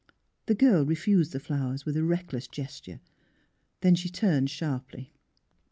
"The 0.47 0.55
girl 0.55 0.83
refused 0.83 1.31
the 1.31 1.39
flowers 1.39 1.85
with 1.85 1.95
a 1.95 2.03
reckless 2.03 2.47
gesture. 2.47 3.01
Then 3.81 3.93
she 3.93 4.09
turned 4.09 4.49
sharply. 4.49 5.13